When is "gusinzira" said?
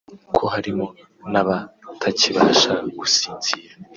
2.97-3.73